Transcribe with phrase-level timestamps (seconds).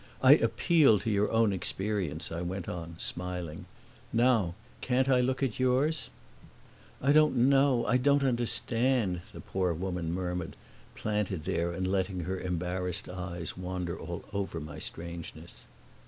[0.23, 3.65] I appeal to your own experience," I went on, smiling.
[4.11, 6.09] "Now can't I look at yours?"
[7.03, 10.55] "I don't know, I don't understand," the poor woman murmured,
[10.95, 15.65] planted there and letting her embarrassed eyes wander all over my strangeness.